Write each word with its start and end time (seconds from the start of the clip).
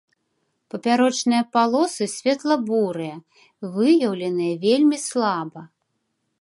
Папярочныя 0.73 1.41
палосы 1.57 2.05
светла-бурыя, 2.15 3.15
выяўленыя 3.77 4.53
вельмі 4.67 4.97
слаба. 5.07 5.61